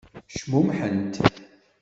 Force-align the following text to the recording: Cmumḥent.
Cmumḥent. 0.39 1.15